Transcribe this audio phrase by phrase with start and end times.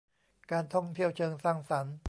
[0.51, 1.95] การท่องเที่ยวเชิงสร้างสรรค์